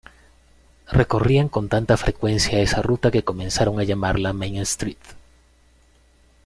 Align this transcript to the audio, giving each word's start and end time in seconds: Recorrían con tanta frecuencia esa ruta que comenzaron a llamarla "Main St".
Recorrían 0.91 1.47
con 1.47 1.69
tanta 1.69 1.95
frecuencia 1.95 2.57
esa 2.59 2.81
ruta 2.81 3.11
que 3.11 3.21
comenzaron 3.23 3.79
a 3.79 3.83
llamarla 3.83 4.33
"Main 4.33 4.57
St". 4.57 4.97